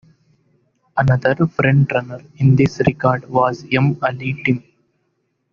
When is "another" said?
0.97-1.35